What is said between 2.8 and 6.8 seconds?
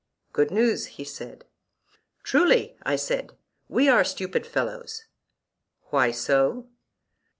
I said, we are stupid fellows. Why so?